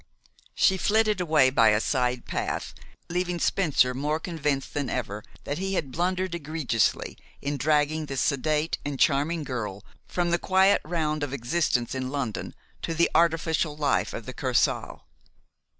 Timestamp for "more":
3.93-4.19